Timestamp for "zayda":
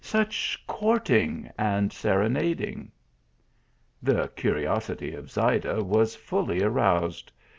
5.29-5.83